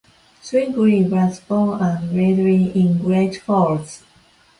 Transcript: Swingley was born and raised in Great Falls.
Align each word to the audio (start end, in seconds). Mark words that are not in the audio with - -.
Swingley 0.41 1.07
was 1.07 1.39
born 1.41 1.79
and 1.79 2.15
raised 2.17 2.75
in 2.75 2.97
Great 2.97 3.37
Falls. 3.39 4.01